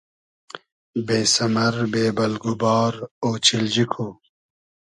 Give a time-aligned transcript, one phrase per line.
[1.05, 2.93] بې سئمئر بې بئلگ و بار
[3.25, 4.07] اۉچیلجی کو